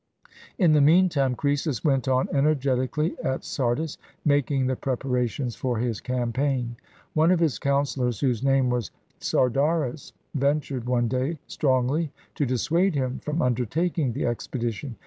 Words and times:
In 0.57 0.73
the 0.73 0.81
mean 0.81 1.09
time, 1.09 1.35
Croesus 1.35 1.83
went 1.83 2.07
on, 2.07 2.27
energetically, 2.33 3.13
at 3.23 3.45
Sardis, 3.45 3.99
making 4.25 4.65
the 4.65 4.75
preparations 4.75 5.55
for 5.55 5.77
his 5.77 6.01
campaign. 6.01 6.75
One 7.13 7.29
of 7.31 7.39
his 7.39 7.59
counselors, 7.59 8.19
whose 8.19 8.41
name 8.41 8.71
was 8.71 8.89
Sardaris, 9.19 10.13
ventured, 10.33 10.87
one 10.89 11.07
day, 11.07 11.37
strongly 11.45 12.11
to 12.33 12.47
dissuade 12.47 12.95
him 12.95 13.19
from 13.19 13.43
undertaking 13.43 14.13
the 14.13 14.25
expedition. 14.25 14.95